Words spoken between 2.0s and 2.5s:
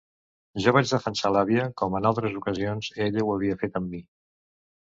altres